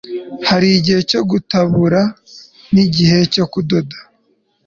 hari 0.49 0.67
igihe 0.79 0.99
cyo 1.11 1.21
gutabura, 1.29 2.01
n'igihe 2.73 3.19
cyo 3.33 3.45
kudoda 3.53 3.97